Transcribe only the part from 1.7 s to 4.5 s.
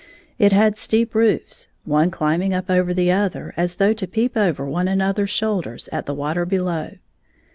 one climbing up over the other as though to peep